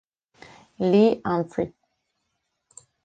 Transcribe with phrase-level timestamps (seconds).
[0.79, 1.75] Lee Humphrey